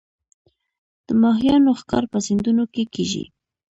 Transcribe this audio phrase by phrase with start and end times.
[1.07, 3.25] د ماهیانو ښکار په سیندونو کې کیږي